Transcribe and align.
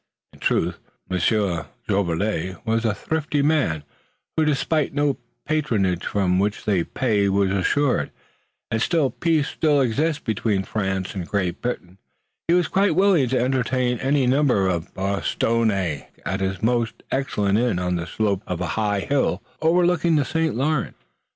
In 0.33 0.39
truth, 0.39 0.79
Monsieur 1.11 1.67
Jolivet 1.87 2.55
was 2.65 2.85
a 2.85 2.95
thrifty 2.95 3.43
man 3.43 3.83
who 4.35 4.45
despised 4.45 4.95
no 4.95 5.17
patronage 5.45 6.03
for 6.07 6.27
which 6.27 6.65
the 6.65 6.83
pay 6.85 7.29
was 7.29 7.51
assured, 7.51 8.09
and 8.71 8.81
since 8.81 9.13
peace 9.19 9.49
still 9.49 9.79
existed 9.79 10.25
between 10.25 10.63
France 10.63 11.13
and 11.13 11.27
Great 11.27 11.61
Britain 11.61 11.99
he 12.47 12.55
was 12.55 12.67
quite 12.67 12.95
willing 12.95 13.29
to 13.29 13.37
entertain 13.39 13.99
any 13.99 14.25
number 14.25 14.67
of 14.67 14.91
Bostonnais 14.95 16.07
at 16.25 16.39
his 16.39 16.63
most 16.63 17.03
excellent 17.11 17.59
inn 17.59 17.77
on 17.77 17.95
the 17.95 18.07
slope 18.07 18.41
of 18.47 18.59
a 18.59 18.67
high 18.73 19.01
hill 19.01 19.43
overlooking 19.61 20.15
the 20.15 20.25
St. 20.25 20.55
Lawrence. 20.55 20.97